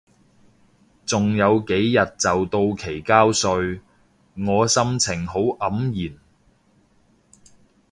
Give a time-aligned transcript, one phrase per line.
[1.05, 3.81] 仲有幾日就到期交稅，
[4.35, 6.17] 我心情好黯然